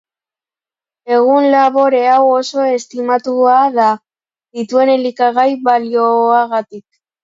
Egun 1.17 1.47
labore 1.57 1.99
hau 2.15 2.23
oso 2.39 2.67
estimatua 2.79 3.61
da 3.79 3.89
dituen 4.57 4.97
elikagai-balioagatik. 4.99 6.87